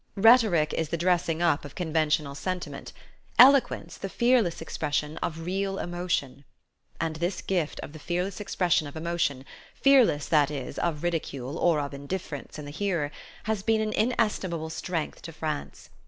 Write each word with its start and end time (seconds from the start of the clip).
Rhetoric 0.15 0.73
is 0.73 0.89
the 0.89 0.97
dressing 0.97 1.43
up 1.43 1.63
of 1.63 1.75
conventional 1.75 2.33
sentiment, 2.33 2.91
eloquence 3.37 3.97
the 3.99 4.09
fearless 4.09 4.59
expression 4.59 5.17
of 5.17 5.41
real 5.45 5.77
emotion. 5.77 6.43
And 6.99 7.17
this 7.17 7.39
gift 7.43 7.79
of 7.81 7.93
the 7.93 7.99
fearless 7.99 8.39
expression 8.39 8.87
of 8.87 8.95
emotion 8.95 9.45
fearless, 9.75 10.25
that 10.29 10.49
is, 10.49 10.79
of 10.79 11.03
ridicule, 11.03 11.55
or 11.59 11.79
of 11.79 11.93
indifference 11.93 12.57
in 12.57 12.65
the 12.65 12.71
hearer 12.71 13.11
has 13.43 13.61
been 13.61 13.79
an 13.79 13.93
inestimable 13.93 14.71
strength 14.71 15.21
to 15.21 15.31
France. 15.31 15.91